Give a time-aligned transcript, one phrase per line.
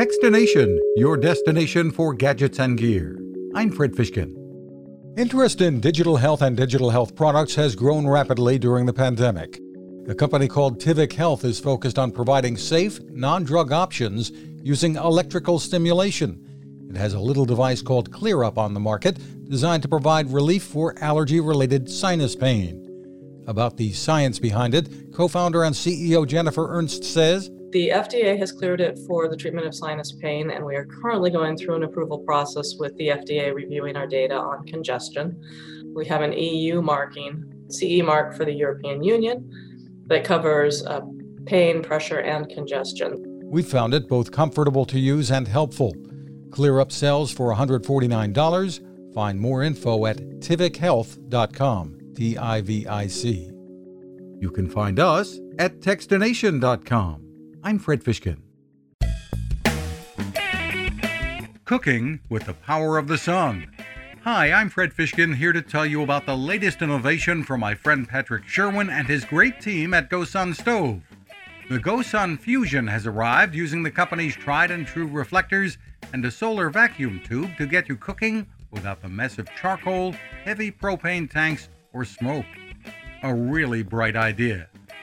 [0.00, 3.20] Techstination, your destination for gadgets and gear.
[3.54, 4.34] I'm Fred Fishkin.
[5.18, 9.60] Interest in digital health and digital health products has grown rapidly during the pandemic.
[10.08, 14.32] A company called Tivic Health is focused on providing safe, non drug options
[14.62, 16.86] using electrical stimulation.
[16.88, 19.18] It has a little device called ClearUp on the market,
[19.50, 23.44] designed to provide relief for allergy related sinus pain.
[23.46, 28.50] About the science behind it, co founder and CEO Jennifer Ernst says The FDA has
[28.50, 31.84] cleared it for the treatment of sinus pain, and we are currently going through an
[31.84, 35.40] approval process with the FDA reviewing our data on congestion.
[35.94, 39.48] We have an EU marking, CE mark for the European Union,
[40.06, 41.02] that covers uh,
[41.46, 43.22] pain, pressure, and congestion.
[43.44, 45.94] We found it both comfortable to use and helpful.
[46.50, 49.14] ClearUp sells for $149.
[49.14, 51.98] Find more info at tivichealth.com.
[52.16, 53.50] T I V I C.
[54.40, 57.29] You can find us at techstination.com.
[57.62, 58.38] I'm Fred Fishkin.
[61.66, 63.70] Cooking with the power of the sun.
[64.24, 68.08] Hi, I'm Fred Fishkin here to tell you about the latest innovation from my friend
[68.08, 71.02] Patrick Sherwin and his great team at GoSun Stove.
[71.68, 75.76] The GoSun Fusion has arrived using the company's tried and true reflectors
[76.14, 80.14] and a solar vacuum tube to get you cooking without the mess of charcoal,
[80.44, 82.46] heavy propane tanks, or smoke.
[83.22, 84.68] A really bright idea.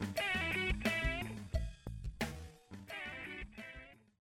[0.00, 0.37] Hey!